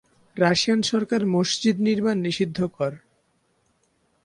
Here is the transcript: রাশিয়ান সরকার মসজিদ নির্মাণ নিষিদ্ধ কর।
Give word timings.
রাশিয়ান 0.37 0.81
সরকার 0.81 1.21
মসজিদ 1.25 1.75
নির্মাণ 1.79 2.17
নিষিদ্ধ 2.17 2.59
কর। 2.67 2.93